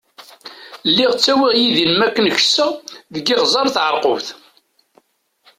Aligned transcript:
Lliɣ 0.89 1.11
ttawiɣ 1.13 1.51
yid-i 1.55 1.85
n 1.89 1.93
makken 1.99 2.27
kesseɣ 2.37 2.69
deg 3.13 3.27
Iɣzeṛ 3.35 3.67
Tɛerqubt. 3.69 4.27